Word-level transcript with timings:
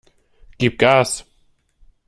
Gib 0.57 0.79
Gas! 0.79 1.23